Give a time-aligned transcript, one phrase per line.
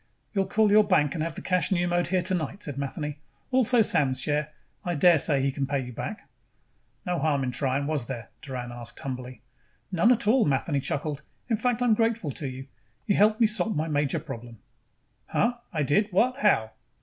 [0.33, 3.19] "You'll call your bank and have the cash pneumoed here tonight," said Matheny.
[3.51, 4.51] "Also Sam's share.
[4.83, 6.27] I daresay he can pay you back."
[7.05, 9.43] "No harm in trying, was there?" asked Doran humbly.
[9.91, 11.21] "None at all." Matheny chuckled.
[11.49, 12.65] "In fact, I'm grateful to you.
[13.05, 14.57] You helped me solve my major problem."
[15.27, 15.57] "Huh?
[15.71, 16.37] I did what?
[16.39, 16.71] How?"